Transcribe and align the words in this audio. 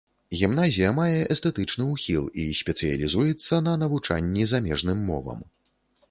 Гімназія 0.37 0.87
мае 0.99 1.17
эстэтычны 1.33 1.83
ўхіл 1.89 2.23
і 2.43 2.45
спецыялізуецца 2.59 3.59
на 3.67 3.75
навучанні 3.83 4.47
замежным 4.55 5.05
мовам. 5.11 5.45